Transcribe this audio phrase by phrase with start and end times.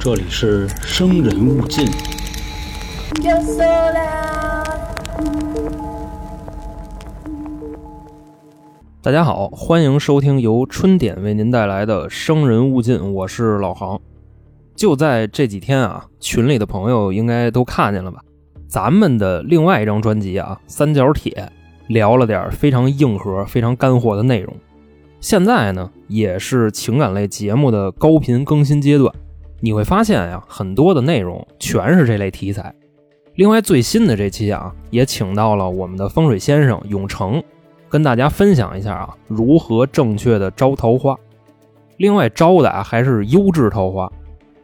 [0.00, 1.86] 这里是生人勿近。
[9.00, 14.00] 大家好，欢迎收听由春点为您带来的《生人勿近》，我是老航。
[14.74, 18.20] 就在这几天啊，群里的朋友应该都看见了吧？
[18.66, 21.32] 咱们的另外一张专辑啊，《三角铁》，
[21.86, 24.52] 聊了点非常硬核、非常干货的内容。
[25.20, 29.12] 现在呢，也是情感类节目的高频更新阶段，
[29.60, 32.74] 你会发现呀，很多的内容全是这类题材。
[33.34, 37.42] 另外，最新的这期啊，也请到了我们的风水先生永成。
[37.88, 41.16] 跟大家分享一下啊，如何正确的招桃花。
[41.98, 44.10] 另外招的啊还是优质桃花。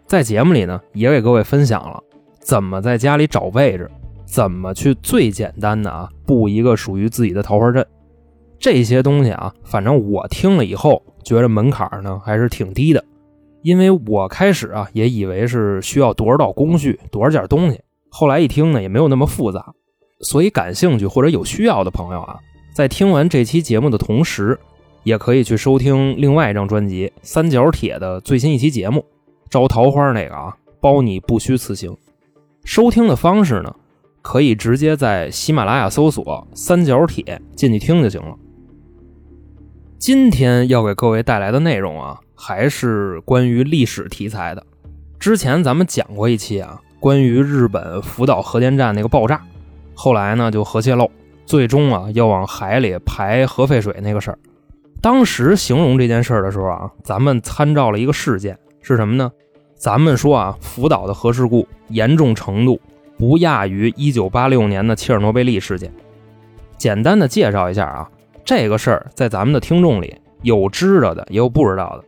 [0.07, 2.03] 在节目里呢，也给各位分享了
[2.41, 3.91] 怎么在家里找位置，
[4.25, 7.87] 怎么去最简单的啊布一个属于自己的桃花阵。
[8.63, 13.05] 这些东西啊，反正我听了以后觉得门槛呢还是挺低的，
[13.63, 19.75] 因为我开始啊也以为是需要多少道工序，多少件东西，后来一听呢也没有那么复杂。
[20.21, 22.39] 所以感兴趣或者有需要的朋友啊。
[22.73, 24.57] 在听完这期节目的同时，
[25.03, 29.05] 也可以去收听另外一张专辑《三角铁》的最新一期节目，
[29.51, 31.97] 招桃花那个啊，包你不虚此行。
[32.63, 33.75] 收听的方式呢，
[34.23, 38.37] 可以直接在喜马拉雅搜索“三角铁”进去听就行了。
[40.03, 44.67] 今天要给各位带来的内容啊，还是关于历史题材的。
[45.21, 49.41] 之前咱们讲过一期啊，关于日本福岛核电站那个爆炸，
[49.95, 51.09] 后来呢就核泄漏。
[51.47, 54.39] 最终啊，要往海里排核废水那个事儿，
[55.01, 59.31] 当时形容这件事儿的时候啊，咱们参照了一个事件是什么呢？
[59.77, 62.81] 咱们说啊，福岛的核事故严重程度
[63.17, 65.93] 不亚于1986年的切尔诺贝利事件。
[66.77, 68.11] 简单的介绍一下啊，
[68.45, 72.05] 这个事儿在咱们的听众里有知道的，也有不知道的。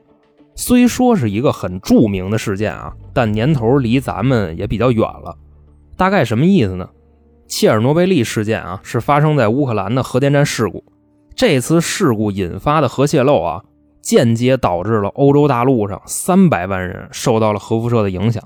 [0.57, 5.37] 虽说是一个很著名的事件啊，但年头离咱们也比较远了。
[5.97, 6.89] 大概什么意思呢？
[7.47, 10.83] 切尔诺贝利事件啊，是发生在乌克兰的核电站事故。
[11.37, 13.63] 这次事故引发的核泄漏啊，
[14.01, 18.43] 间接导致了欧洲大陆上三百万人受到了核辐射的影响。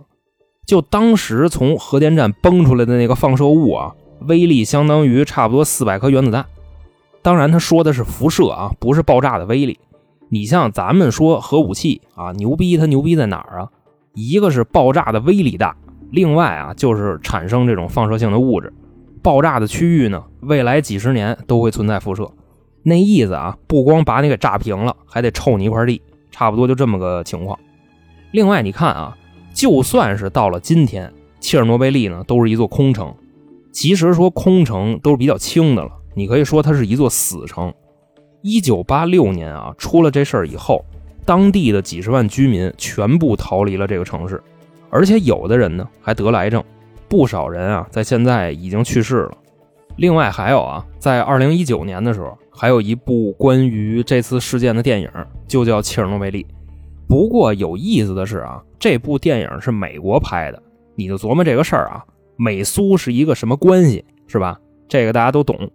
[0.67, 6.45] 就当时从核电站崩出来的那个放射物啊，威力相当于差不多四百颗原子弹。
[7.23, 9.79] 当然，他说的是辐射啊，不是爆炸的威力。
[10.31, 13.69] 你像咱们说核武器啊，牛逼，它牛逼在哪儿啊？
[14.15, 15.77] 一个是爆炸的威力大，
[16.11, 18.73] 另外啊，就是产生这种放射性的物质。
[19.23, 22.31] 爆炸的区域呢，未来几十年都会存在辐射。
[22.83, 26.01] 那意思啊，不光把你给炸平了，还得臭你一块地，
[26.31, 27.59] 差不多就这么个情况。
[28.31, 29.17] 另外，你看啊，
[29.53, 33.15] 就算是到了今天，切尔诺贝利呢都是一座空城。
[33.73, 37.73] 其实说空城都是比较轻的了，你可以说它是一座死城。
[38.43, 40.85] 一九八六年啊，出了这事儿以后，
[41.25, 44.43] 当地的几十万居民全部逃离了这个城市，
[44.91, 46.63] 而且有的人呢还得了癌症。
[47.09, 49.39] 不少人啊，在现在已经去世了。
[49.97, 55.09] 另外还有啊，在二零一九年的时候，还有一部关于这次事件的电影，
[55.47, 56.43] 就叫《切尔诺贝利》。
[57.07, 60.61] 不过有意思的是啊，这部电影是美国拍的，
[60.97, 62.05] 你就琢磨这个事儿啊，
[62.37, 64.59] 美苏是一个什么关系，是吧？
[64.89, 65.71] 这个大家都懂。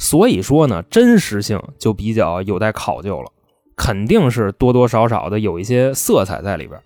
[0.00, 3.30] 所以说呢，真实性就比较有待考究了，
[3.76, 6.80] 肯定是多多少少的有一些色彩在里边。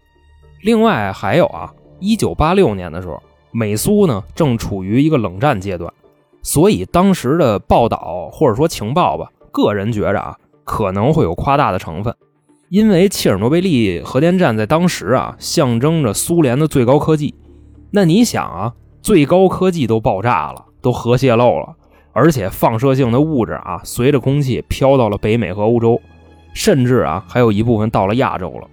[0.63, 3.23] 另外还有啊，一九八六年的时候。
[3.57, 5.95] 美苏呢正处于一个冷战阶段，
[6.43, 12.13] 所以当时的报道或者说情报吧，个人觉着啊可能会有夸大的成分，
[12.69, 17.33] 因为切尔诺贝利核电站在当时啊象征着苏联的最高科技。
[17.93, 21.77] 那你想啊，最高科技都爆炸了，都核泄漏了，
[22.15, 26.01] 而且放射性的物质啊随着空气飘到了北美和欧洲，
[26.55, 28.69] 甚至啊还有一部分到了亚洲了，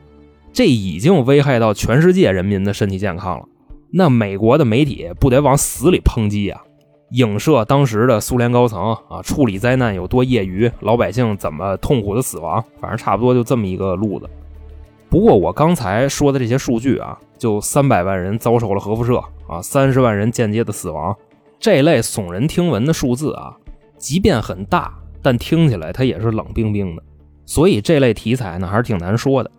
[0.54, 3.46] 这已经危害到全世界人民的身体健康了。
[3.92, 6.62] 那美国的媒体不得往死里抨击啊，
[7.10, 14.30] 影射当时的苏联高层啊，处理灾难有多业余，老百姓怎么痛苦的死亡，反正差不多就这么一个路子。
[15.10, 21.14] 不过我刚才说的这些数据啊，就三百万人遭受了核辐射啊，三十万人间接的死亡，
[21.62, 23.56] 这类耸人听闻的数字啊，
[23.98, 27.04] 即便很大，但听起来它也是冷冰冰的。
[27.46, 29.52] 所以这类题材呢，还是挺难说的。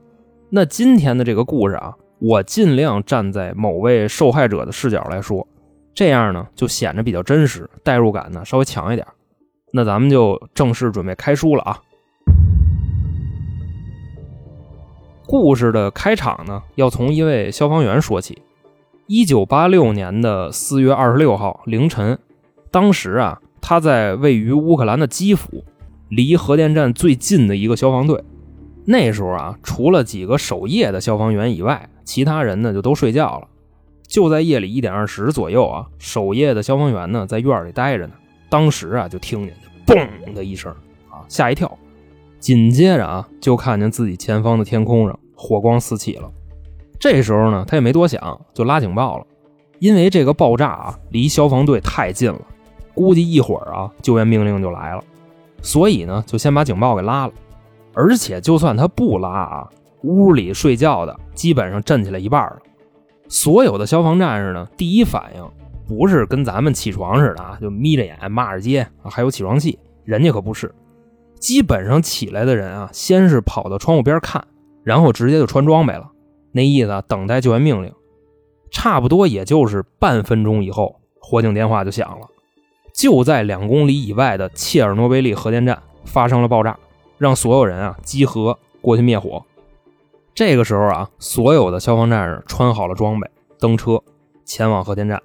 [0.50, 1.94] 那今天的这个故事啊。
[2.24, 5.44] 我尽量站在某位受害者的视角来说，
[5.92, 9.04] 这样呢就显得比较真实，代入感呢稍微强一点。
[9.72, 11.80] 那咱们就正式准备开书了啊！
[15.26, 18.40] 故事的开场呢，要从一位消防员说起。
[19.14, 22.18] 一九八六年的四月二十六号凌晨，
[22.70, 25.62] 当时啊，他在位于乌克兰的基辅，
[26.08, 28.24] 离核电站最近的一个消防队。
[28.86, 33.46] 那时候啊，除了几个守夜的消防员以外，其他人呢就都睡觉了。
[34.08, 38.14] 就在夜里一点二十左右啊，守夜的消防员呢在院里待着呢。
[38.48, 39.54] 当时啊，就听见
[39.86, 40.72] 嘣的一声
[41.10, 41.70] 啊，吓一跳。
[42.38, 46.32] 紧接着啊，就看见自己前方的天空上火光四起了。
[47.02, 49.26] 这时候呢，他也没多想，就拉警报了。
[49.80, 52.40] 因为这个爆炸啊，离消防队太近了，
[52.94, 55.02] 估计一会儿啊，救援命令就来了。
[55.62, 57.32] 所以呢，就先把警报给拉了。
[57.92, 59.68] 而且，就算他不拉啊，
[60.02, 62.58] 屋里睡觉的基本上震起来一半了。
[63.26, 65.44] 所有的消防战士呢，第一反应
[65.88, 69.76] 不是跟咱们起床似的啊，就眯着眼骂着街，还有起床气。
[70.04, 70.72] 人家可不是，
[71.40, 74.46] 基本上起来的人啊，先是跑到窗户边看，
[74.84, 76.08] 然后直接就穿装备了，
[76.52, 77.92] 那意思等待救援命令。
[78.70, 82.26] 差不多也就是半分钟以后，火警电话就响了，
[82.94, 86.78] 就在两公里以外的切尔诺贝利核电站发生了爆炸。
[87.18, 89.44] 让所有人啊集合过去灭火。
[90.34, 94.02] 这个时候啊，所有的消防战士穿好了装备，登车
[94.44, 95.22] 前往核电站。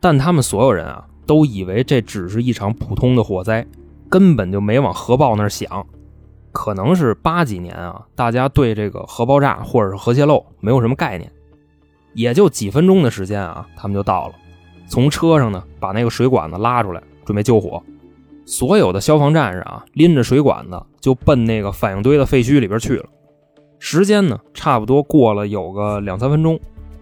[0.00, 3.64] 但他们所有人啊，都以为这只是一场普通的火灾，
[4.08, 5.86] 根本就没往核爆那儿想。
[6.52, 11.30] 可能是八几年啊，大家对这个核爆炸或者是核泄漏没有什么概念，
[12.14, 14.34] 也就几分钟的时间啊，他们就到了。
[14.88, 17.82] 从车上呢，把那个水管子拉出来，准备救火。
[18.44, 23.04] 所有的消防战士啊，拎着水管子就奔那个反应堆的废墟里边去了。
[23.78, 26.58] 时间呢，差不多过了有个两三分钟，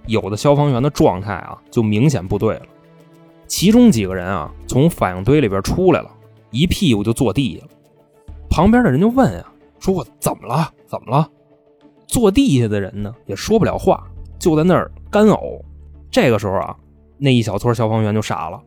[0.06, 2.62] 有的消防员的状态啊，就明显不对了。
[3.46, 6.10] 其中几个人啊，从反应堆里边出来了，
[6.50, 7.70] 一屁股就坐地下了。
[8.58, 10.68] 旁边的人就问啊，说我怎么了？
[10.84, 11.30] 怎么了？
[12.08, 14.04] 坐地下的人呢，也说不了话，
[14.36, 15.62] 就在那儿干呕。
[16.10, 16.76] 这个时候啊，
[17.18, 18.60] 那一小撮消防员就傻了。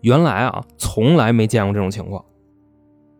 [0.00, 2.24] 原来啊，从来没见过这种情况。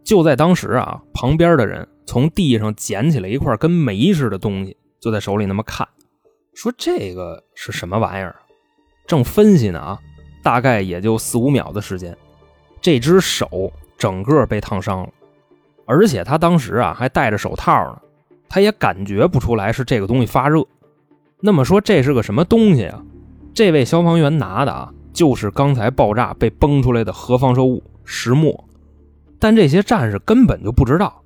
[0.02, 5.86] 就在当时啊，旁边的人从地上捡起来一块跟煤似的东西，就在手里那么看，
[6.54, 8.34] 说这个是什么玩意儿？
[9.06, 10.00] 正分析呢啊，
[10.42, 12.16] 大概也就四五秒的时间，
[12.80, 15.08] 这只手整个被烫伤了，
[15.86, 17.98] 而且他当时啊还戴着手套呢，
[18.48, 20.64] 他也感觉不出来是这个东西发热。
[21.40, 23.02] 那么说这是个什么东西啊？
[23.52, 24.92] 这位消防员拿的啊。
[25.12, 28.64] 就是刚才爆炸被崩出来的核放射物石墨，
[29.38, 31.22] 但这些战士根本就不知道，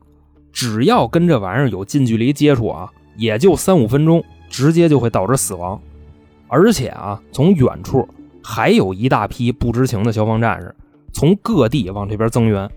[0.52, 5.80] 只要跟这玩意儿有近距离接触啊，也就三五分钟，直接就会导致死亡。
[6.48, 8.06] 而且啊，从远处
[8.42, 10.74] 还有一大批不知情的消防战士
[11.14, 12.70] 从各地往这边增援。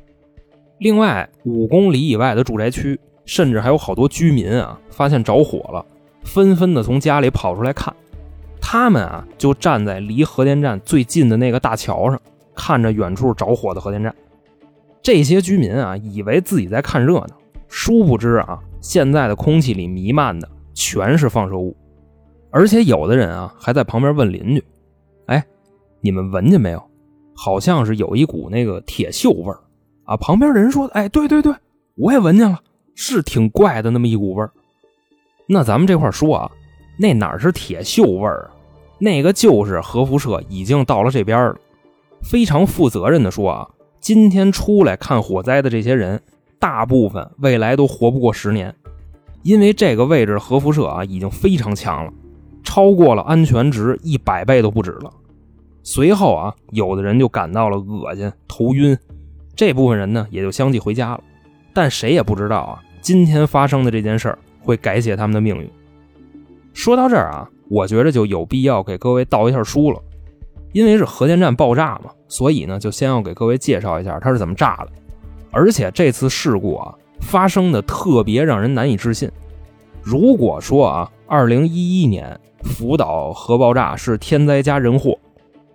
[0.81, 5.85] 另外，五公里以外的住宅区，甚至还有好多居民啊，发现着火了，
[6.23, 7.95] 纷纷的从家里跑出来看。
[8.59, 12.19] 他们啊，就站在离核电站最近的那个大桥上，
[12.55, 14.11] 看着远处着火的核电站。
[15.03, 17.37] 这些居民啊，以为自己在看热闹，
[17.67, 21.77] 殊不知啊，现在的空气里弥漫的全是放射物，
[22.49, 24.63] 而且有的人啊，还在旁边问邻居
[25.27, 25.45] ：“哎，
[25.99, 26.81] 你们闻见没有？
[27.35, 29.59] 好像是有一股那个铁锈味儿
[30.05, 31.53] 啊。”旁边人说：“哎，对对对，
[31.95, 32.59] 我也闻见了，
[32.95, 34.51] 是挺怪的那么一股味儿。”
[35.47, 36.51] 那咱们这块说啊。
[36.97, 38.51] 那哪是铁锈味儿啊？
[38.99, 41.55] 那个就是核辐射已经到了这边了。
[42.21, 43.67] 非常负责任的说啊，
[43.99, 46.21] 今天出来看火灾的这些人，
[46.59, 48.75] 大部分未来都活不过十年，
[49.41, 52.13] 因为这个位置核辐射啊已经非常强了，
[52.61, 55.11] 超过了安全值一百倍都不止了。
[55.81, 58.95] 随后啊，有的人就感到了恶心、头晕，
[59.61, 61.21] 这部分人呢也就相继回家了。
[61.71, 65.69] 但谁也不知道啊，今天发生的这件事儿会改写他们的命运。
[66.73, 70.01] 说到这儿啊，我觉得就有必要给各位道一下书了，
[70.73, 74.87] 因为是核电站爆炸嘛，所以呢，就先要给各位介绍一下它是怎么炸的。
[75.51, 79.29] 而且这次事故啊，发生的特别让人难以置信。
[80.01, 85.15] 如果说啊，2011年福岛核爆炸是天灾加人祸，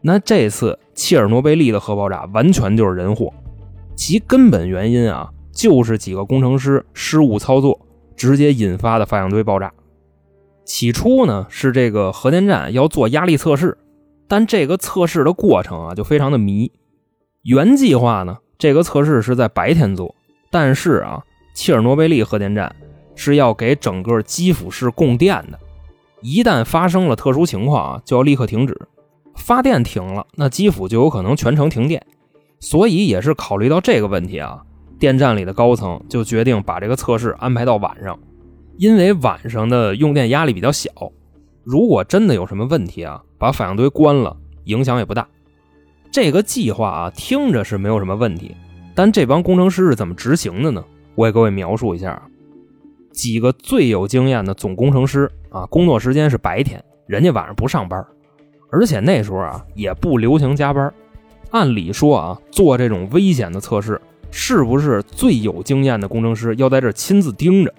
[0.01, 3.33] 那这次切尔诺贝利的核爆炸完全就是人祸。
[3.97, 7.81] 其根本原因啊，就是几个工程师失误操作，
[8.15, 9.73] 直接引发的反应堆爆炸。
[10.65, 13.79] 起初呢，是这个核电站要做压力测试，
[14.29, 16.71] 但这个测试的过程啊，就非常的迷。
[17.43, 20.15] 原计划呢，这个测试是在白天做，
[20.51, 21.23] 但是啊，
[21.55, 22.75] 切尔诺贝利核电站
[23.15, 25.59] 是要给整个基辅市供电的，
[26.21, 28.77] 一旦发生了特殊情况啊，就要立刻停止
[29.37, 32.05] 发电，停了，那基辅就有可能全程停电。
[32.61, 34.63] 所以也是考虑到这个问题啊，
[34.99, 38.19] 电站里的高层就决定把这个测试安排到晚上。
[38.79, 40.91] 因为晚上的用电压力比较小，
[41.65, 45.27] 如果真的有什么问题啊，把反应堆关了，影响也不大。
[46.11, 48.55] 这个计划啊，听着是没有什么问题，
[48.95, 50.85] 但这帮工程师是怎么执行的呢？
[51.15, 52.21] 我给各位描述一下。
[53.13, 58.07] 几个最有经验的总工程师啊，工作时间是白天，人家晚上不上班，
[58.71, 60.93] 而且那时候啊也不流行加班。
[61.57, 63.99] 按理说啊，做这种危险的测试，
[64.31, 67.73] 是不是最有经验的工程师要在这亲自盯着？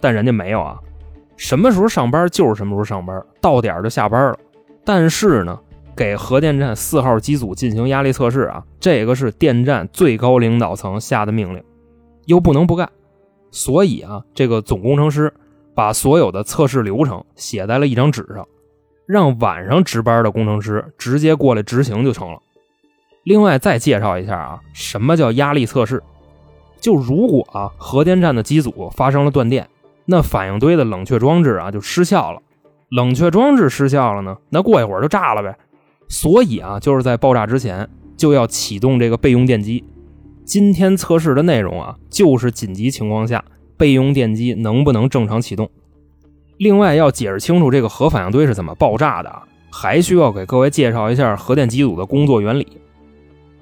[0.00, 0.78] 但人家没有啊，
[1.36, 4.38] 什么时候上班就是什么时候上班，到点就下班了。
[4.84, 5.58] 但是呢，
[5.96, 11.60] 给核电站四号机组进行压力测试啊，这个是电站最高领导层下的命令，
[12.26, 12.88] 又不能不干。
[13.50, 15.34] 所以啊，这个总工程师
[15.74, 18.46] 把所有的测试流程写在了一张纸上，
[19.08, 22.38] 让晚上值班的工程师直接过来执行就成了。
[23.28, 26.02] 另外再介绍一下啊，什么叫压力测试？
[26.80, 29.68] 就如果啊核电站的机组发生了断电，
[30.06, 32.40] 那反应堆的冷却装置啊就失效了。
[32.88, 35.54] 冷却装置失效了呢，那过一会儿就炸了呗。
[36.08, 39.84] 所以啊，就是在爆炸之前就要启动这个备用电机。
[40.46, 43.44] 今天测试的内容啊，就是紧急情况下
[43.76, 45.68] 备用电机能不能正常启动。
[46.56, 52.66] 另外要解释清楚这个核反应堆是怎么爆炸的啊，还需要给各位介绍一下核电机组的工作原理。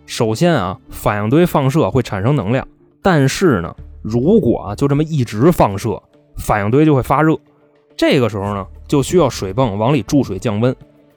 [0.07, 2.67] 首先啊，反应堆放射会产生能量，
[3.03, 6.01] 但是呢，如果啊就这么一直放射，
[6.37, 7.37] 反应堆就会发热。
[7.97, 10.75] 这个时候呢，就需要水泵往里注水降温，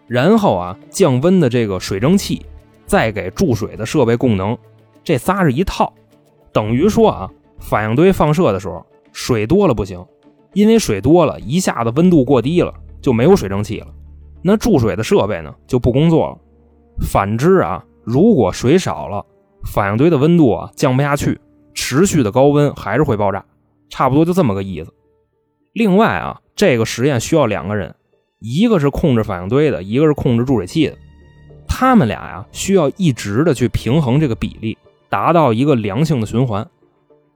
[0.08, 2.46] 然后啊降温的这个水蒸气
[2.86, 4.58] 再给注水的设备供能。
[5.03, 5.93] 这仨是一套，
[6.51, 7.29] 等于说啊，
[7.60, 10.03] 反应堆放射的时候，水多了不行，
[10.53, 13.88] 因为水多了一下子温度过低了，就没有水蒸气了，
[14.41, 16.38] 那注水的设备呢就不工作了。
[17.01, 19.23] 反之啊，如果水少了，
[19.71, 21.39] 反应堆的温度啊降不下去，
[21.75, 23.45] 持续的高温还是会爆炸，
[23.87, 24.91] 差不多就这么个意思。
[25.73, 27.93] 另外啊，这个实验需要两个人，
[28.39, 30.97] 一个是控制反应堆的，一个是控制注水器的，
[31.67, 34.75] 他们俩呀需要一直的去平衡这个比例。
[35.07, 36.67] 达到一个良性的循环，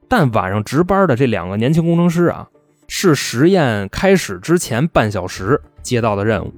[0.08, 2.48] 但晚上值班的这两个年轻工程师啊，
[2.88, 6.52] 是实验开始之前半小时接到的任务。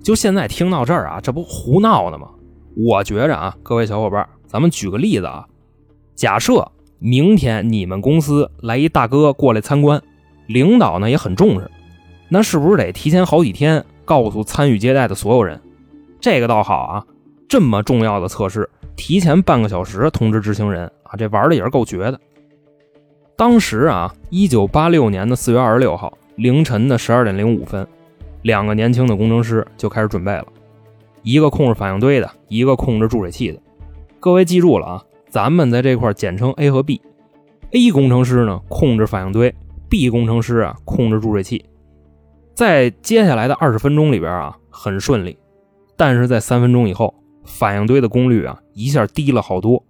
[0.00, 2.28] 就现在听到这儿啊，这不胡闹呢吗？
[2.80, 5.44] 我觉着啊，各位小伙伴，咱们举个例子啊，
[6.14, 6.70] 假设
[7.00, 10.00] 明天你们公司来一大哥过来参观，
[10.46, 11.68] 领导呢也很重视，
[12.28, 15.60] 那是不是得提前好几天告诉参与接待的所有人？
[16.20, 17.04] 这个倒好啊，
[17.48, 18.70] 这么重要的测试。
[18.94, 22.20] 提前半个小时通知执行人啊，这玩的也是够绝的。
[23.36, 27.84] 当时啊，一九八六年的四月二十六号凌晨的十二点零五分，
[28.42, 30.46] 两个年轻的工程师就开始准备了，
[31.22, 33.60] 一个控制反应堆的，一个控制注水器的。
[34.20, 37.00] 各位记住了啊，咱们在这块简称 A 和 B。
[37.72, 39.54] A 工程师呢控制反应堆
[39.88, 41.64] ，B 工程师啊控制注水器。
[42.54, 45.36] 在接下来的二十分钟里边啊，很顺利，
[45.96, 47.14] 但是在三分钟以后。
[47.44, 49.82] 反应堆的功率啊，一下低了好多。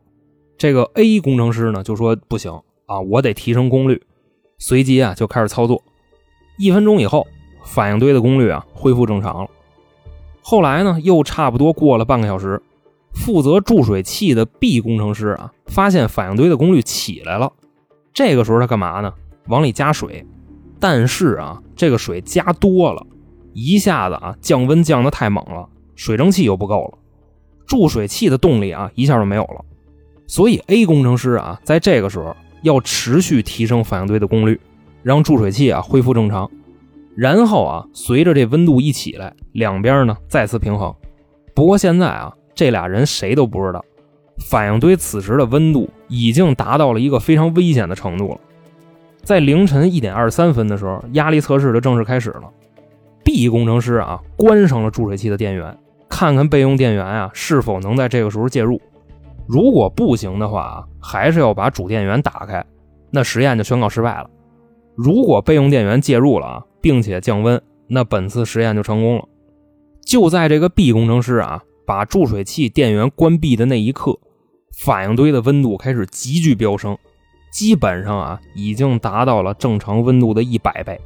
[0.57, 2.53] 这个 A 工程师呢就说不行
[2.87, 4.01] 啊，我得提升功率。
[4.59, 5.83] 随即啊就开始操作。
[6.57, 7.27] 一分钟以后，
[7.65, 9.51] 反应堆的功率啊恢复正常了。
[10.51, 12.63] 后来呢，又差不多过了半个小时，
[13.13, 17.53] 负责注水器的 B 工程师啊发现反应堆的功率起来了。
[18.15, 19.13] 这个时候他干嘛呢？
[19.49, 20.25] 往里加水。
[20.81, 23.07] 但是啊，这个水加多了，
[23.53, 26.99] 一下子啊降温降得太猛了，水蒸气又不够了。
[27.67, 29.63] 注水器的动力啊，一下就没有了，
[30.27, 34.59] 所以 A 工程师啊，在这个时候要持续提升反应堆的功率，
[35.03, 36.51] 让注水器啊恢复正常，
[37.19, 40.95] 然后啊，随着这温度一起来，两边呢再次平衡。
[41.53, 43.85] 不过现在啊，这俩人谁都不知道，
[44.49, 48.39] 反应堆此时的温度已经达到了一个非常危险的程度了。
[49.25, 52.45] 在凌晨一点二十三分的时候，压力测试就正式开始了。
[53.25, 55.77] B 工程师啊，关上了注水器的电源。
[56.09, 58.81] 看看备用电源啊是否能在这个时候介入，
[59.49, 62.65] 如果不行的话啊，还是要把主电源打开，
[63.11, 64.31] 那实验就宣告失败了。
[64.95, 69.29] 如果备用电源介入了啊，并且降温，那本次实验就成功了。
[70.05, 74.19] 就在这个 B 工程师啊把注水器电源关闭的那一刻，
[74.77, 76.97] 反应堆的温度开始急剧飙升，
[77.53, 80.99] 基本上啊已经达到了正常温度的一百倍。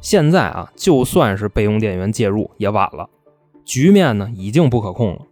[0.00, 3.08] 现在啊，就算是备用电源介入也晚了。
[3.64, 5.22] 局面呢已经不可控了，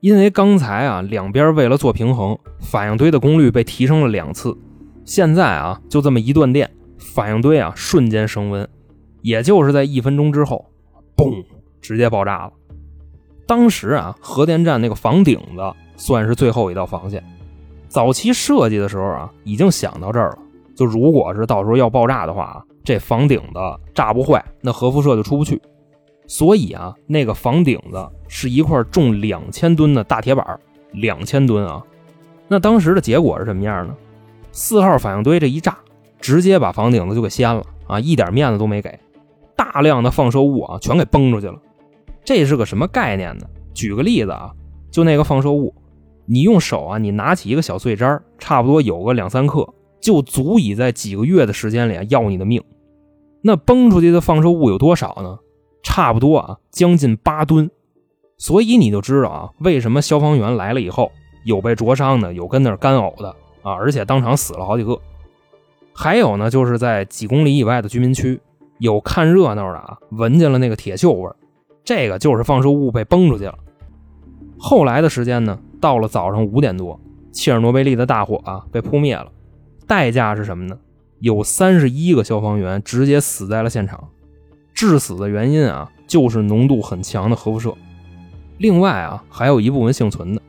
[0.00, 4.56] 因为刚才啊两边为了做平衡，反应堆的功率被提升了两次。
[5.04, 6.68] 现在啊就这么一断电，
[6.98, 8.68] 反应堆啊瞬间升温，
[9.22, 10.64] 也就是在一分钟之后，
[11.16, 11.44] 嘣，
[11.80, 12.52] 直接爆炸了。
[13.46, 17.24] 当时啊核电站那个房顶子算是最后一道防线。
[17.88, 20.38] 早期设计的时候啊已经想到这儿了，
[20.76, 23.58] 就如果是到时候要爆炸的话啊，这房顶子
[23.94, 25.60] 炸不坏，那核辐射就出不去。
[26.26, 30.60] 所以啊，那个房顶子是一块重两千吨的大铁板，
[30.92, 31.82] 两千吨啊。
[32.46, 33.94] 那当时的结果是什么样呢？
[34.52, 35.78] 四号反应堆这一炸，
[36.20, 38.98] 直接把房顶子就给掀了啊，一点面子都没给，
[39.58, 41.60] 大量的放射物啊全给崩出去了。
[42.24, 43.46] 这是个什么概念呢？
[43.74, 44.52] 举个例子啊，
[44.92, 45.74] 就那个放射物，
[46.26, 49.68] 你用手啊，你拿起一个小碎渣，差不多有个两三克，
[50.00, 52.62] 就足以在几个月的时间里啊要你的命。
[53.42, 55.38] 那崩出去的放射物有多少呢？
[55.82, 57.68] 差不多啊，将近八吨。
[58.36, 61.10] 所以你就知道啊，为什么消防员来了以后，
[61.44, 63.30] 有被灼伤的，有跟那儿干呕的
[63.62, 64.96] 啊，而且当场死了好几个。
[65.92, 68.40] 还有呢，就是在几公里以外的居民区，
[68.78, 71.30] 有看热闹的啊，闻见了那个铁锈味
[71.84, 73.58] 这个就是放射物被崩出去了。
[74.58, 77.00] 后来的时间呢，到了早上五点多，
[77.32, 79.30] 切尔诺贝利的大火啊被扑灭了，
[79.86, 80.76] 代价是什么呢？
[81.20, 84.08] 有三十一个消防员直接死在了现场，
[84.74, 87.74] 致死的原因啊就是浓度很强的核辐射。
[88.58, 90.42] 另外啊，还有一部分幸存的，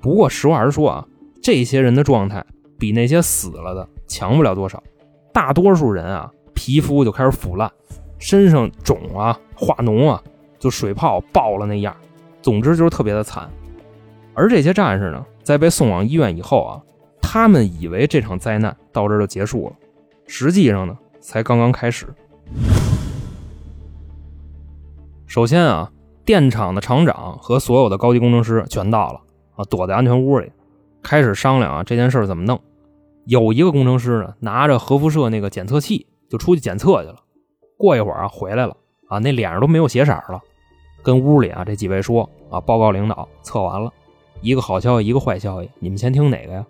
[0.00, 1.06] 不过实话实说啊，
[1.42, 2.44] 这些人的状态
[2.78, 4.82] 比那些死了的强不了多少。
[5.32, 7.72] 大多数人啊，皮肤就开始腐烂，
[8.18, 10.22] 身上肿啊、化脓啊，
[10.58, 11.96] 就水泡爆了那样。
[12.42, 13.50] 总之就是特别的惨。
[14.34, 16.82] 而这些战士呢，在被送往医院以后啊，
[17.22, 19.72] 他们以为这场灾难到这就结束了，
[20.26, 22.06] 实际上呢，才刚刚开始。
[25.26, 25.90] 首先啊，
[26.26, 29.20] 电厂的厂长和所有的高级工程师全到了
[29.56, 30.52] 啊，躲在安全屋里，
[31.02, 32.60] 开始商量啊这件事怎么弄。
[33.24, 37.16] 有一个工程师呢，拿着核辐射那个检测器就出去检测去了。
[37.76, 38.74] 过一会儿啊，回来了
[39.08, 40.40] 啊，那脸上都没有血色了，
[41.02, 43.92] 跟屋里啊这几位说啊，报告领导，测完了，
[44.40, 46.64] 一个好消息，一个坏消息，你们先听哪个呀？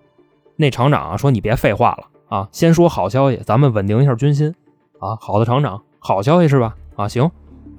[0.57, 4.55] 那厂长啊说你别废话了啊，先说好消息，咱们稳定一下军心
[4.99, 5.17] 啊。
[5.21, 6.77] 好的，厂长，好消息是吧？
[6.97, 7.31] 啊，行，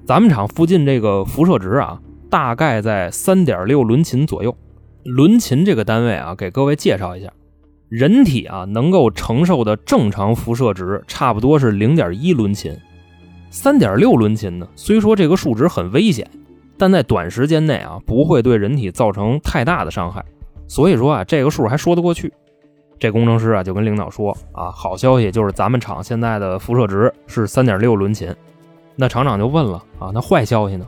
[0.06, 4.54] 咱们厂附近这个辐射值啊，大概在三点六伦琴左右。
[5.04, 7.32] 伦琴这个单位啊，给各位介绍一下。
[7.92, 12.74] 人体啊，能够承受的正常辐射值差不多是零点一伦琴，
[13.50, 14.66] 三点六伦琴呢。
[14.74, 16.26] 虽说这个数值很危险，
[16.78, 20.24] 但在短时间内啊，不会对人体造成太大的伤害。
[20.66, 22.32] 所以说啊，这个数还说得过去。
[22.98, 28.34] 这工程师啊，就跟领导说啊，好消息就是咱们厂现在的辐射值是三点六伦琴。
[28.96, 30.86] 那厂长就问了啊，那坏消息呢？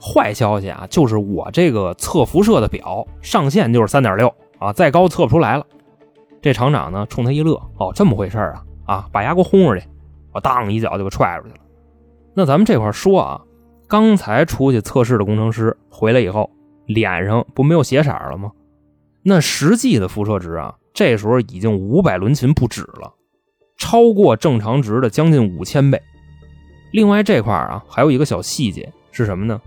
[0.00, 5.64] 坏消息啊，就是我这个测辐射的表上限就是三点六啊，再高测不出来了。
[6.44, 8.62] 这厂长呢，冲他一乐，哦，这么回事啊？
[8.84, 9.86] 啊，把牙给我轰出去！
[10.30, 11.60] 我当一脚就给踹出去了。
[12.34, 13.40] 那咱们这块说啊，
[13.88, 16.50] 刚才出去测试的工程师回来以后，
[16.84, 18.52] 脸上不没有血色了吗？
[19.22, 23.14] 那实际的辐射值啊，这时候已经五百伦琴不止了，
[23.78, 25.98] 超过正常值的将近五千倍。
[26.92, 29.58] 另外这块啊，还有一个小细节是什么呢？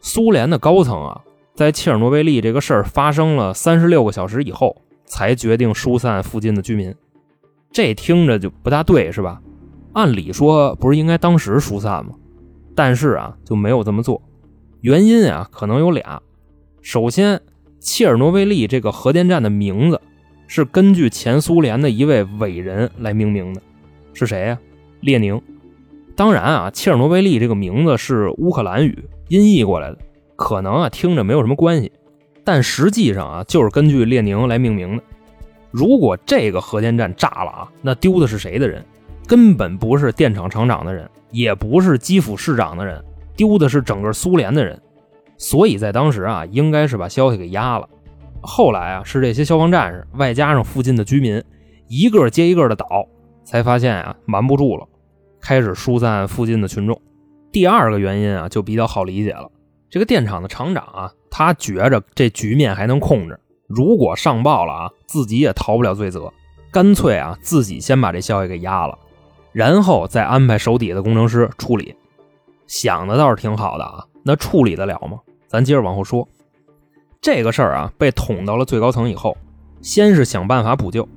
[0.00, 1.20] 苏联的高层啊，
[1.54, 4.74] 在切尔诺贝利这个事儿发生了三十六个小时以后。
[5.04, 6.94] 才决定疏散附近的居民，
[7.70, 9.40] 这听着就不大对，是吧？
[9.92, 12.14] 按理说不是应该当时疏散吗？
[12.74, 14.20] 但是啊，就没有这么做。
[14.80, 16.20] 原因啊，可能有俩。
[16.82, 17.40] 首先，
[17.80, 20.00] 切尔诺贝利这个核电站的名字
[20.46, 23.62] 是根据前苏联的一位伟人来命名的，
[24.12, 24.58] 是谁呀？
[25.00, 25.40] 列宁。
[26.16, 29.98] 当然啊，切尔诺贝利这个名字是乌克兰语音译过来的，
[30.36, 31.92] 可能啊听着没有什么关系。
[32.44, 35.02] 但实际上啊，就是根据列宁来命名的。
[35.70, 38.84] 如果这个核电站炸了啊，那丢的是谁的人？
[39.26, 43.02] 根本不是电厂厂长的人，也不是基辅市长的人，
[43.34, 44.78] 丢的是整个苏联的人。
[45.38, 47.88] 所以在当时啊，应该是把消息给压了。
[48.42, 51.42] 后来啊，是这些消防战士外加上附近的居民，
[51.88, 53.08] 一个接一个的倒，
[53.42, 54.86] 才发现啊，瞒不住了，
[55.40, 57.00] 开始疏散附近的群众。
[57.50, 59.50] 第二个原因啊，就比较好理解了。
[59.94, 66.32] 这个电厂的厂长啊，他觉着这局面还能控制，如果上报了啊，自己也逃不了罪责，
[66.72, 68.98] 干脆啊，自己先把这消息给压了，
[69.52, 71.94] 然后再安排手底下的工程师处理。
[72.66, 75.20] 想的倒是挺好的啊，那处理得了吗？
[75.46, 76.26] 咱接着往后说。
[77.22, 79.36] 这个事儿啊，被捅到了最高层以后，
[79.80, 81.08] 先是想办法补救。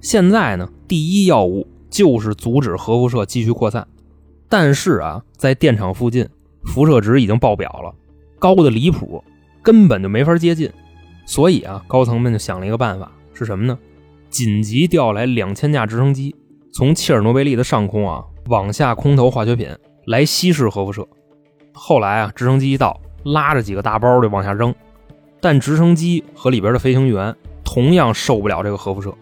[0.00, 3.86] 现在呢，第一要务就是阻止核辐射继续扩散。
[4.48, 6.28] 但是啊，在电厂附近，
[6.64, 7.94] 辐射值已经爆表了。
[8.38, 9.22] 高的离谱，
[9.62, 10.70] 根本就没法接近，
[11.24, 13.78] 所以啊，高层们就想了一个办法，是什么呢？
[14.28, 16.34] 紧急调来两千架直升机，
[16.72, 19.68] 从切尔诺贝利的上空啊往下空投化学品
[20.06, 21.06] 来稀释核辐射。
[21.72, 24.74] 后来啊，直升机一到，拉着几个大包就往下扔，
[25.40, 29.14] 但直升机和里边的飞行员同样受不了这个核辐射。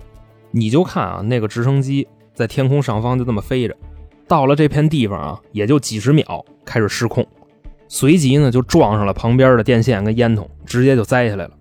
[0.51, 3.77] 你就看啊，那个直升机在天空上方就这么飞着，
[4.27, 7.27] 到了这片地方啊，也就几十秒开始失控。
[7.89, 11.53] 随即呢，就撞上了旁边的电线跟烟筒，直接就栽下来了。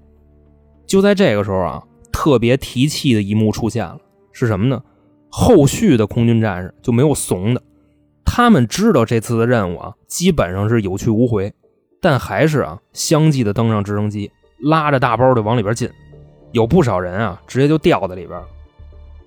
[0.85, 3.97] 就在这个时候啊，特别提气的一幕出现了，
[4.31, 4.81] 是什么呢？
[5.29, 7.61] 后续的空军战士就没有怂的，
[8.23, 11.51] 他们知道这次的任务啊，基本上是有去无回，
[11.99, 14.31] 但还是啊，相继的登上直升机，
[14.61, 15.89] 拉着大包就往里边进。
[16.51, 18.39] 有不少人啊，直接就掉在里边。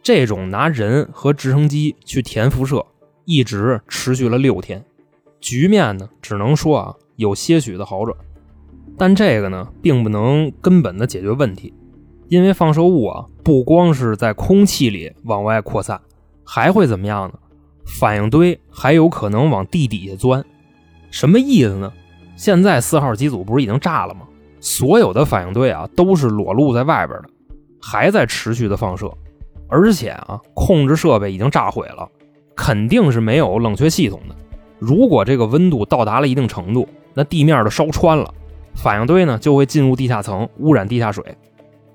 [0.00, 2.86] 这种拿人和直升机去填辐射，
[3.24, 4.84] 一直持续了六天，
[5.46, 8.18] 局面呢，只能说啊，有些许的好转。
[8.98, 11.72] 但这个呢，并不能根本的解决问题，
[12.26, 16.00] 因为放射物啊，不光是在空气里往外扩散，
[16.44, 17.38] 还会怎么样呢？
[17.84, 20.44] 反应堆还有可能往地底下钻。
[21.12, 21.92] 什么意思呢？
[22.34, 24.22] 现在四号机组不是已经炸了吗？
[24.58, 27.28] 所有的反应堆啊，都是裸露在外边的，
[27.80, 29.08] 还在持续的放射，
[29.68, 32.10] 而且啊，控制设备已经炸毁了，
[32.56, 34.34] 肯定是没有冷却系统的。
[34.78, 38.32] 如果这个温度到达了一定程度，那地面都烧穿了。
[38.74, 41.24] 反应堆呢就会进入地下层，污染地下水。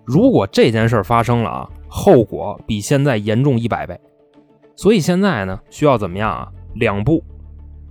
[0.04, 4.00] 如果这件事发生了啊，后果比现在严重一百倍。
[4.76, 6.48] 所以现在呢，需要怎么样啊？
[6.74, 7.24] 两步，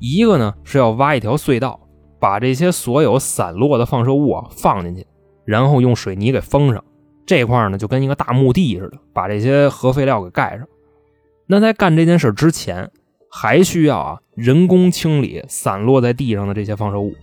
[0.01, 1.79] 一个呢是要挖一条隧道，
[2.19, 5.07] 把这些所有散落的放射物啊放进去，
[5.45, 6.83] 然后用水泥给封上。
[7.25, 10.67] 这块呢就跟一个大墓地似的，把这些核废料给盖上。
[11.47, 12.91] 那在干这件事之前，
[13.31, 17.15] 还需要啊人工清理散落在地上的这些放射物。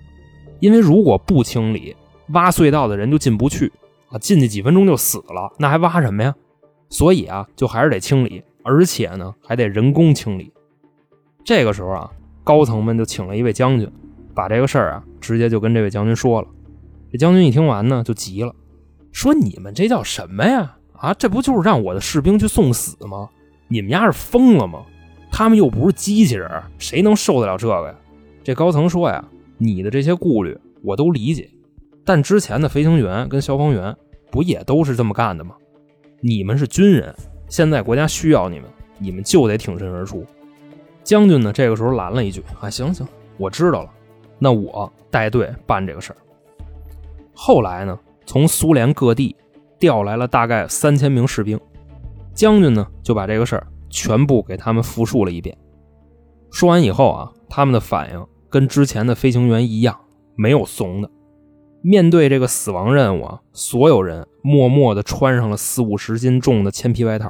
[0.59, 1.95] 因为如果不清理，
[2.29, 3.71] 挖隧道的人就进不去
[4.09, 6.33] 啊，进去几分钟就死了，那还挖什么呀？
[6.89, 10.51] 所以啊，就还是得清理，而且呢，还得人工清理。
[11.43, 12.11] 这个时候啊，
[12.43, 13.91] 高层们就请了一位将军，
[14.33, 16.47] 把这个事儿啊，直接就跟这位将军说了。
[17.11, 18.53] 这将军一听完呢，就急了，
[19.11, 20.77] 说：“你们这叫什么呀？
[20.93, 23.29] 啊，这不就是让我的士兵去送死吗？
[23.67, 24.83] 你们家是疯了吗？
[25.31, 27.95] 他们又不是机器人，谁能受得了这个呀？”
[28.43, 29.23] 这高层说呀。
[29.59, 31.49] 你的这些顾虑我都理解，
[32.05, 33.97] 但之前的飞行员跟消防员
[34.29, 35.55] 不也都是这么干的吗？
[36.21, 37.11] 你们是军人，
[37.49, 40.23] 现在国家需要你们，你们就得挺身而出。
[41.03, 43.03] 将军呢，这个时候拦了一句：“啊，行行，
[43.37, 43.89] 我知道了，
[44.37, 46.17] 那我带队办这个事儿。”
[47.33, 49.35] 后来呢，从苏联各地
[49.79, 51.59] 调来了大概三千名士兵，
[52.35, 55.57] 将军呢就把这个事儿全部给他们复述了一遍。
[56.51, 58.25] 说完以后啊，他们的反应。
[58.49, 59.99] 跟之前的飞行员一样，
[60.35, 61.11] 没有怂的。
[61.81, 67.29] 面对这个死亡任务啊，所有人默默地穿上了四五十斤重的铅皮外套，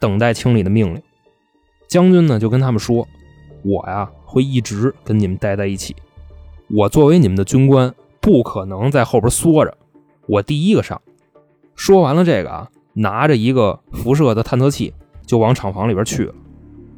[0.00, 1.00] 等待清理的命令。
[1.86, 3.06] 将军呢就跟他们说
[3.64, 5.94] ：“我呀会一直跟你们待在一起。
[6.68, 9.78] 我作为你们的军官，不可能在后边缩着，
[10.26, 11.00] 我第一个上。”
[11.76, 14.92] 说完了这个啊，拿着一个辐射的探测器
[15.28, 16.34] 就往厂房里边去了。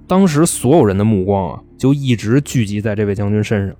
[0.06, 1.60] 当时所有人的目光啊。
[1.80, 3.74] 就一直聚集在这位将军身上，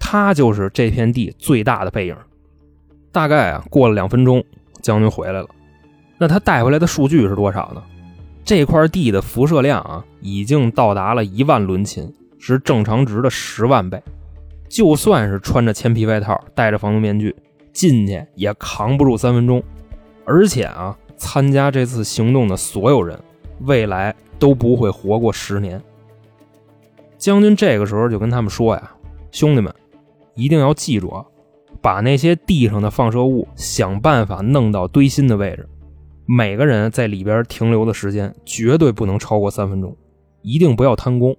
[0.00, 2.16] 他就是这片地最大的背影。
[3.12, 4.42] 大概啊，过了两分钟，
[4.82, 5.46] 将军回来了。
[6.18, 7.80] 那他带回来的数据是多少呢？
[8.44, 14.02] 这块地的辐射量啊，已经到达了一万伦琴，是正常值的十万倍。
[14.68, 17.36] 就算是穿着铅皮外套、戴着防毒面具
[17.72, 19.62] 进去，也扛不住三分钟。
[20.24, 23.16] 而且啊，参加这次行动的所有人，
[23.60, 25.82] 未来都不会活过十年。
[27.18, 28.92] 将军这个时候就跟他们说呀
[29.30, 29.74] ：“兄弟们，
[30.34, 31.24] 一定要记住啊，
[31.82, 35.68] 把那些地上的放射物想办法弄到堆芯的位置。
[36.24, 39.96] 每个人在里边停留的时间绝对不能超过三分钟，
[40.42, 41.36] 一定不要贪功。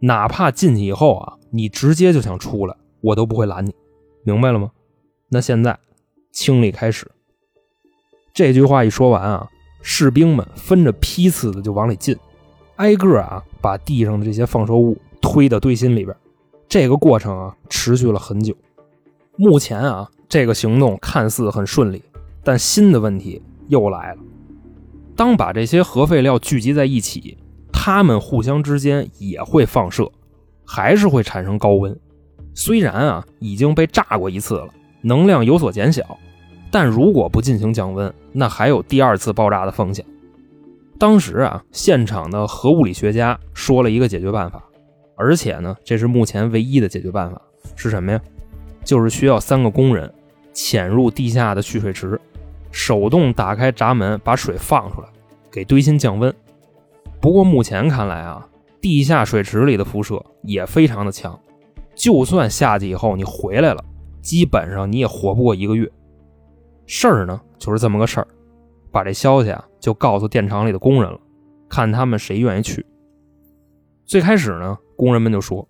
[0.00, 3.74] 哪怕进去以后啊，你直接就想出来，我都不会拦你。
[4.22, 4.70] 明白了吗？
[5.30, 5.76] 那现在
[6.30, 7.10] 清理开始。”
[8.32, 9.48] 这句话一说完啊，
[9.82, 12.16] 士兵们分着批次的就往里进，
[12.76, 14.96] 挨个啊把地上的这些放射物。
[15.20, 16.16] 推到堆芯里边，
[16.68, 18.54] 这个过程啊持续了很久。
[19.34, 22.00] 目前啊，这个行动看似很顺利，
[22.44, 24.20] 但新的问题又来了。
[25.16, 27.36] 当把这些核废料聚集在一起，
[27.72, 30.08] 它们互相之间也会放射，
[30.64, 31.98] 还是会产生高温。
[32.54, 34.68] 虽然啊已经被炸过一次了，
[35.02, 36.16] 能量有所减小，
[36.70, 40.04] 但如果不进行降温，那还有第二次爆炸的风险。
[40.98, 44.62] 当时啊，现场的核物理学家说了一个解决办法。
[45.16, 47.40] 而且呢，这是目前唯一的解决办法
[47.74, 48.20] 是什么呀？
[48.84, 50.12] 就是需要三个工人
[50.52, 52.20] 潜入地下的蓄水池，
[52.70, 55.08] 手动打开闸门，把水放出来，
[55.50, 56.32] 给堆芯降温。
[57.20, 58.46] 不过目前看来啊，
[58.80, 61.38] 地下水池里的辐射也非常的强，
[61.96, 63.84] 就算下去以后你回来了，
[64.22, 65.90] 基本上你也活不过一个月。
[66.88, 68.26] 事儿呢就是这么个事儿，
[68.90, 71.20] 把这消息啊就告诉电厂里的工人了，
[71.68, 72.84] 看他们谁愿意去。
[74.04, 74.76] 最开始呢。
[74.96, 75.64] 工人们就说：“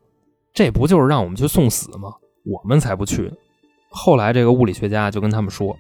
[0.54, 2.14] 这不就是让我们去送死吗？
[2.44, 3.32] 我们才不去呢。”
[3.92, 5.76] 后来，这个物理学家就跟他们说：“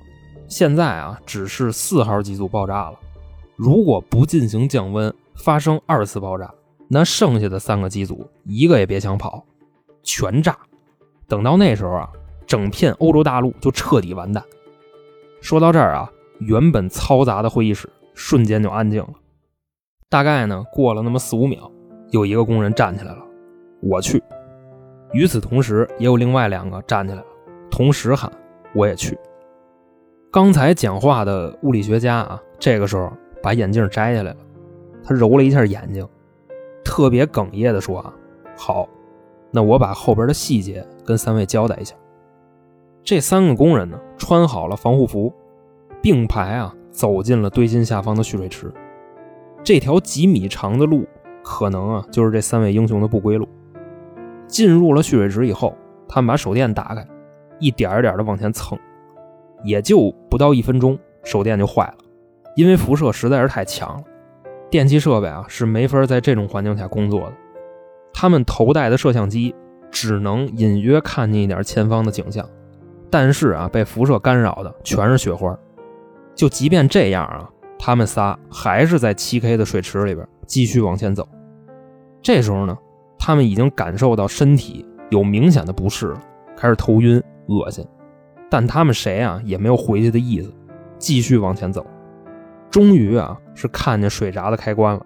[0.46, 2.98] 现在啊，只是四号机组爆炸了，
[3.56, 6.52] 如果不进行降温，发生二次爆炸，
[6.88, 9.42] 那剩下的三个机组一个也别想跑，
[10.02, 10.54] 全炸。
[11.26, 12.10] 等到那时候啊，
[12.46, 14.44] 整片欧洲大陆就彻底完蛋。
[15.40, 19.12] 说到这儿啊，原本嘈杂的会议室瞬间就安静了。
[20.08, 21.70] 大概呢，过了那么四五秒，
[22.10, 23.24] 有一个工人站起来了，
[23.82, 24.22] 我去。
[25.12, 27.26] 与此同时，也有另外两个站起来了，
[27.70, 28.30] 同时喊
[28.74, 29.18] 我也去。
[30.30, 33.10] 刚才讲话的物理学家啊，这个时候
[33.42, 34.36] 把眼镜摘下来了，
[35.02, 36.06] 他揉了一下眼睛，
[36.84, 38.12] 特别哽咽地说：“啊，
[38.56, 38.88] 好，
[39.50, 41.94] 那我把后边的细节跟三位交代一下。
[43.02, 45.32] 这三个工人呢，穿好了防护服，
[46.02, 48.72] 并排啊走进了堆芯下方的蓄水池。
[49.64, 51.06] 这条几米长的路，
[51.42, 53.48] 可能啊就是这三位英雄的不归路。
[54.46, 55.74] 进入了蓄水池以后，
[56.08, 57.06] 他们把手电打开，
[57.58, 58.78] 一点一点的往前蹭。”
[59.64, 61.96] 也就不到一分钟，手电就坏了，
[62.54, 64.04] 因为辐射实在是太强了，
[64.70, 67.32] 电气设备啊是没法在这种环境下工作的。
[68.12, 69.52] 他们头戴的摄像机
[69.90, 72.48] 只能隐约看见一点前方的景象，
[73.10, 75.56] 但是啊被辐射干扰的全是雪花。
[76.34, 81.28] 就即便这样啊，他们仨还是在 7K 的水池里边继续往前走。
[82.22, 82.76] 这时候呢，
[83.18, 86.20] 他们已经感受到身体有明显的不适了，
[86.56, 87.86] 开始头晕、恶心。
[88.50, 90.52] 但他们谁啊也没有回去的意思，
[90.98, 91.84] 继续往前走。
[92.70, 95.04] 终于啊是看见水闸的开关了，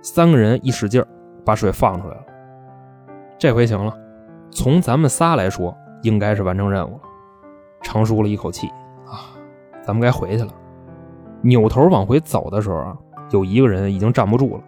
[0.00, 1.04] 三个人一使劲
[1.44, 2.24] 把水放出来了。
[3.38, 3.92] 这回行了，
[4.50, 7.00] 从咱们仨来说应该是完成任务了。
[7.82, 8.68] 长舒了一口气
[9.06, 9.34] 啊，
[9.82, 10.52] 咱们该回去了。
[11.42, 12.96] 扭头往回走的时候啊，
[13.30, 14.62] 有一个人已经站不住了，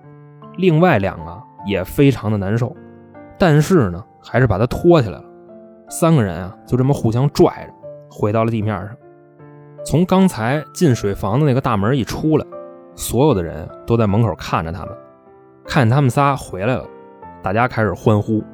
[0.56, 2.74] 另外两个也非常的难受，
[3.38, 5.24] 但是呢还是把他拖起来了。
[5.88, 7.74] 三个人啊就这么互相拽着。
[8.14, 8.94] 回到了地面上，
[9.86, 12.46] 从刚才进水房的那个大门一出来，
[12.94, 14.94] 所有的人都在门口看着他们，
[15.64, 16.84] 看见他们仨回来了，
[17.42, 18.44] 大家开始欢呼。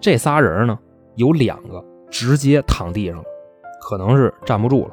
[0.00, 0.78] 这仨人呢，
[1.16, 3.24] 有两个直接躺地上了，
[3.86, 4.90] 可能是站不住了；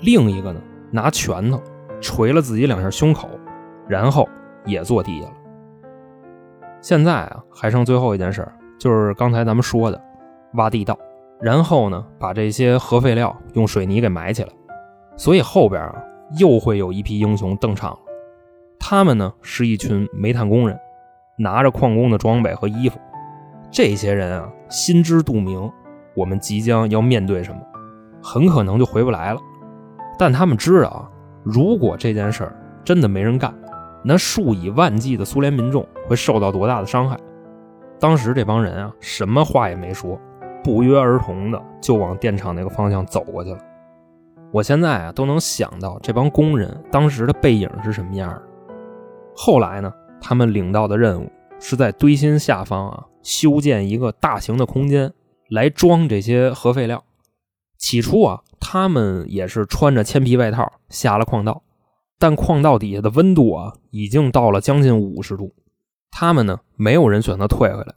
[0.00, 1.60] 另一个呢，拿拳头
[2.00, 3.28] 捶了自己两下胸口，
[3.86, 4.26] 然后
[4.64, 5.34] 也坐地下了。
[6.80, 10.02] 现在啊，还剩最后一件事，就是刚才咱们说的
[10.54, 10.98] 挖地道。
[11.42, 14.48] 然后呢，把这些核废料用水泥给埋起来，
[15.18, 16.02] 所以后边啊
[16.38, 17.98] 又会有一批英雄登场了。
[18.78, 20.78] 他们呢是一群煤炭工人，
[21.36, 22.98] 拿着矿工的装备和衣服。
[23.70, 25.70] 这些人啊心知肚明，
[26.14, 27.60] 我们即将要面对什么，
[28.26, 29.40] 很可能就回不来了。
[30.18, 31.08] 但他们知道啊，
[31.44, 33.54] 如果这件事儿真的没人干，
[34.04, 37.16] 那数以万计的苏联民众会受到多大的伤害。
[38.00, 40.18] 当时这帮人啊，什么话也没说。
[40.64, 43.58] 不约而同的就往电厂那个方向走过去了。
[44.50, 48.42] 我现在啊都能想到这帮工人当时的背影是什么样的。
[49.36, 55.12] 后来呢，他们领到的任务是在堆芯下方啊修建一个大型的空间
[55.50, 57.00] 来装这些核废料。
[57.76, 61.62] 起初啊，他们也是穿着铅皮外套下了矿道，
[62.18, 65.54] 但矿道底下的温度啊已经到了将近五十度，
[66.10, 67.94] 他们呢没有人选择退回来。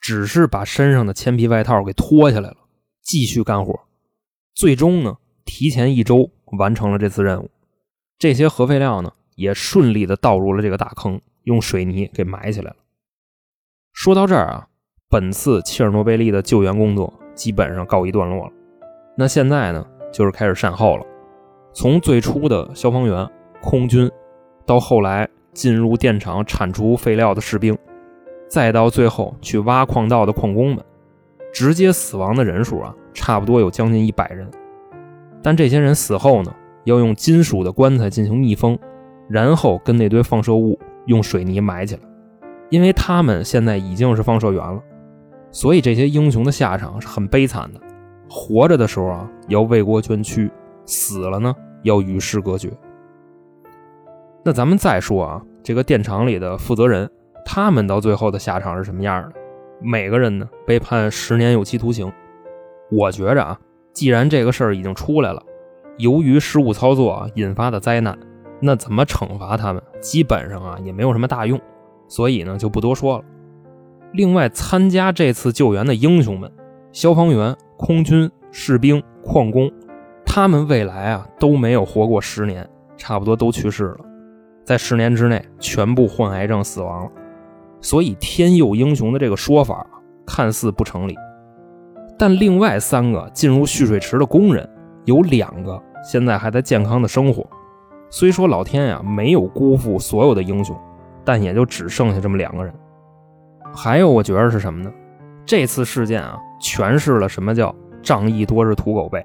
[0.00, 2.56] 只是把身上的铅皮外套给脱下来了，
[3.02, 3.78] 继续干活。
[4.52, 7.48] 最终呢，提前一周完成了这次任务。
[8.18, 12.76] 这些核废料呢，也顺利的倒入了这个大坑，用水泥给埋起来了。
[13.92, 14.66] 说到这儿啊，
[15.08, 18.52] 本次切尔诺贝利的救援工作基本上告一段落了。
[19.16, 21.04] 那现在呢，就是开始善后了。
[21.72, 23.28] 从最初的消防员、
[23.60, 24.10] 空军，
[24.66, 27.76] 到后来进入电厂铲除废料的士兵。
[28.48, 30.84] 再到最后去挖矿道的矿工们，
[31.52, 34.46] 直接死亡的人数啊，差不多有将近一百人。
[35.42, 38.78] 但这些人死后呢，要用金属的棺材进行密封，
[39.28, 42.02] 然后跟那堆放射物用水泥埋起来。
[42.68, 44.82] 因为他们现在已经是放射源了，
[45.50, 47.80] 所以这些英雄的下场是很悲惨的。
[48.34, 50.48] 活着的时候啊，要为国捐躯；
[50.86, 52.72] 死了呢，要与世隔绝。
[54.42, 57.08] 那咱们再说啊，这个电厂里的负责人。
[57.44, 59.32] 他们到最后的下场是什么样的？
[59.82, 62.10] 每个人呢被判十年有期徒刑。
[62.90, 63.58] 我觉着啊，
[63.92, 65.42] 既然这个事儿已经出来了，
[65.98, 68.18] 由于失误操作啊引发的灾难，
[68.60, 71.60] 那怎么惩罚他们，基本上啊也没有什么大用，
[72.08, 73.24] 所以呢就不多说了。
[74.14, 76.50] 另外，参加这次救援的英雄们，
[76.92, 79.68] 消防员、空军、士兵、矿工，
[80.24, 82.64] 他们未来啊都没有活过十年，
[82.96, 83.96] 差不多都去世了，
[84.64, 87.10] 在十年之内全部患癌症死亡了。
[87.80, 89.84] 所以天佑英雄的这个说法
[90.24, 91.16] 看似不成立，
[92.16, 94.66] 但另外三个进入蓄水池的工人
[95.04, 97.44] 有两个现在还在健康的生活。
[98.10, 100.78] 虽说老天呀没有辜负所有的英雄，
[101.24, 102.72] 但也就只剩下这么两个人。
[103.74, 104.92] 还有，我觉得是什么呢？
[105.44, 109.24] 这次事件啊，诠释了什么叫仗义多是土狗辈。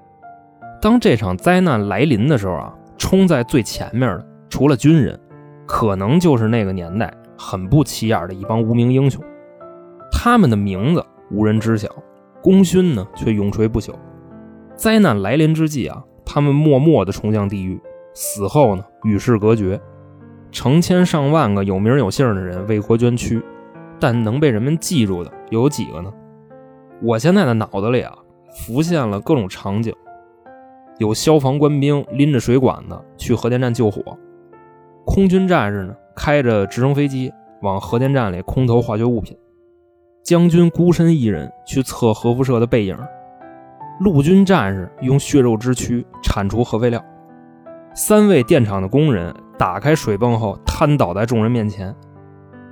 [0.82, 5.20] 当这场灾难来临的时候啊，冲在最前面的，除了军人，
[5.66, 9.24] 可能就是那个年代很不起眼的一帮无名英雄。
[10.12, 11.90] 他们的名字无人知晓，
[12.42, 13.94] 功勋呢却永垂不朽。
[14.76, 17.82] 灾难来临之际啊，他们默默地冲向地狱，
[18.14, 19.80] 死后呢与世隔绝。
[20.52, 23.42] 成千上万个有名有姓的人为国捐躯，
[24.00, 26.12] 但能被人们记住的有几个呢？
[27.02, 28.14] 我现在的脑子里啊，
[28.52, 29.94] 浮现了各种场景：
[30.98, 34.02] 有消防官兵拎着水管子去核电站救火，
[35.06, 37.32] 空军战士呢开着直升飞机
[37.62, 39.38] 往核电站里空投化学物品，
[40.24, 42.98] 将军孤身一人去测核辐射的背影，
[44.00, 47.04] 陆军战士用血肉之躯铲除核废料，
[47.94, 49.34] 三位电厂的工人。
[49.60, 51.92] 打开水泵后，瘫倒在众人面前，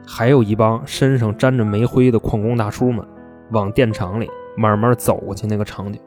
[0.07, 3.05] 还有一帮身上沾着煤灰的矿工大叔们，
[3.51, 5.45] 往电厂里慢慢走过去。
[5.47, 5.99] 那个场景。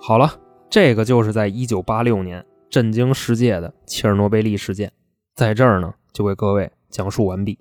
[0.00, 0.30] 好了，
[0.68, 4.92] 这个就是在一九八六年震惊世界的切尔诺贝利事件，
[5.34, 5.94] 在这儿呢。
[6.12, 7.58] 就为各位讲述完毕。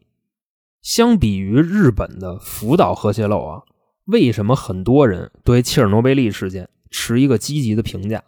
[0.84, 3.64] 相比于日本的福岛核泄漏啊，
[4.04, 8.22] 为什么很多人对切尔诺贝利事件持一个积极的评价？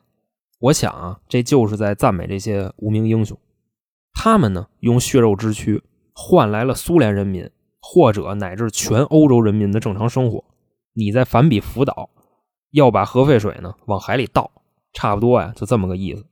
[0.59, 3.37] 我想啊，这就是在赞美这些无名英雄。
[4.13, 7.47] 他们呢，用血肉之躯换来了苏联人民
[7.81, 10.43] 或者乃至全欧洲人民的正常生活。
[10.93, 12.09] 你在反比福岛，
[12.71, 14.49] 要把核废水呢往海里倒，
[14.93, 16.25] 差不多呀，就这么个意思。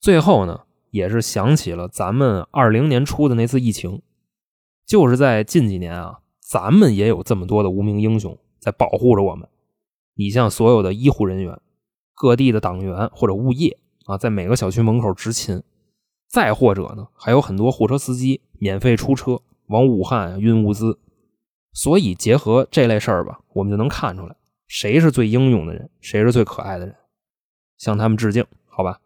[0.00, 0.62] 最后呢。
[0.90, 4.00] 也是想起了咱们二零年初的那次疫情，
[4.86, 9.48] 就是在近几年啊，咱们也有这么多的无名英雄在保护着我们。
[10.14, 11.60] 你像所有的医护人员、
[12.14, 15.60] 各地的党员或者物业啊，在每个小区门口执勤；
[16.28, 20.98] 再或者呢，还有很多货车司机免费出车往武汉运物资。
[21.72, 24.36] 所以结合这类事儿吧，我们就能看出来
[24.68, 26.94] 谁是最英勇的人，谁是最可爱的人，
[27.78, 29.00] 向他们致敬，好吧？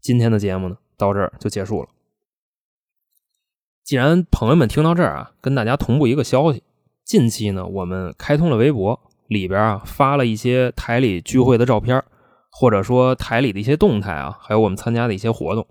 [0.00, 0.78] 今天的节目呢？
[0.96, 1.88] 到这儿就结束了。
[3.86, 6.64] 既然朋友们听到这儿啊，跟大家同步一个消息：
[7.04, 12.02] 近期呢，我们开通了微博，里边啊发了一些台里聚会的照片，
[12.50, 15.64] 或者说台里的一些动态啊，还有我们参加的一些活动。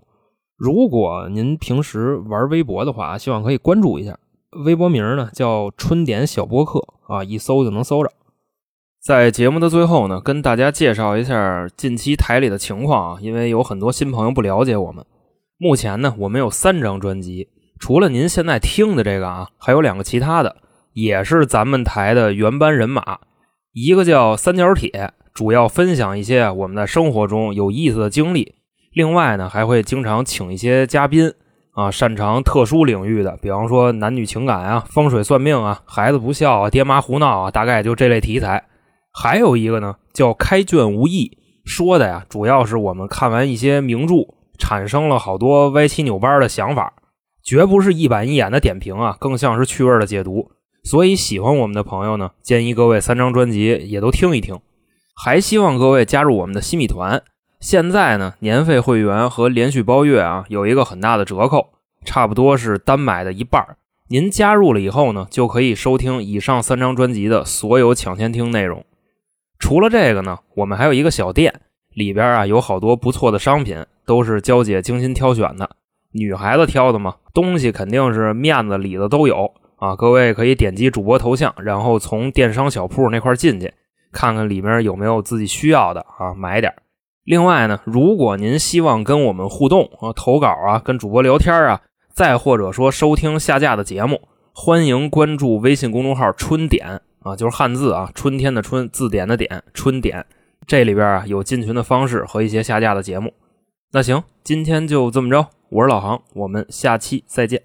[0.56, 4.18] 如果您平时玩微博的话，希望可以关注一下。
[4.64, 8.10] 微博名呢叫“春点小播客”啊，一搜就能搜着。
[9.04, 15.04] 在节目的最后呢，跟大家介绍一下近期台里的情况啊，因为有很多新朋友不了解我们。
[15.58, 20.56] 目前呢，我们有三张专辑，除了您现在听的这个啊，还有两个其他的，
[20.92, 23.18] 也是咱们台的原班人马。
[23.72, 28.54] 一个叫三角铁，主要分享一些我们在生活中有意思的经历。
[28.92, 31.32] 另外呢，还会经常请一些嘉宾
[31.72, 38.64] 啊，擅长特殊领域的，比方说男女情感啊、风水算命啊、孩子不孝啊、爹妈胡闹啊，大概就这类题材。
[39.12, 44.14] 还有一个呢，叫开卷无益，说的呀，主要是我们看完一些名著。
[44.58, 46.94] 产生了好多歪七扭八的想法，
[47.46, 50.50] 绝不是一板一眼的点评啊，更像是趣味的解读。
[50.82, 54.58] 所以喜欢我们的朋友呢，建议各位三张专辑也都听一听。
[55.14, 57.22] 还希望各位加入我们的新米团。
[57.60, 61.68] 现在呢，年费会员和连续包月啊，有一个很大的折扣，
[62.04, 63.64] 差不多是单买的一半。
[64.08, 68.84] 您加入了以后呢，就可以收听以上三张专辑的所有抢先听内容。
[69.60, 71.60] 除了这个呢，我们还有一个小店，
[71.94, 73.86] 里边啊有好多不错的商品。
[74.04, 75.68] 都是娇姐精心挑选的，
[76.16, 79.94] 女孩子挑的嘛，东西肯定是面子里子都有啊。
[79.94, 83.72] 各位可以点击主播头像，然后从电商小铺那块进去，
[84.12, 86.74] 看看里面有没有自己需要的啊，买点。
[87.24, 91.80] 另外呢，如果您希望跟我们互动啊，投稿啊，跟主播聊天啊，
[92.14, 94.20] 再或者说收听下架的节目，
[94.52, 100.24] 欢迎关注微信公众号“春点”啊，就是汉字啊，春天的春，字典的典，春点。
[100.66, 103.34] 这里边啊有进群的方式和一些下架的节目。
[103.92, 105.48] 那行，今天就这么着。
[105.68, 107.60] 我是老航，我们下期再见。